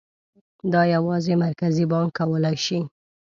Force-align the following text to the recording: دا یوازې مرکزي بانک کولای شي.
دا 0.73 0.81
یوازې 0.95 1.33
مرکزي 1.43 1.85
بانک 1.91 2.09
کولای 2.19 2.57
شي. 2.65 2.79